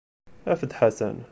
Afet-d 0.51 0.73
Ḥasan. 0.79 1.17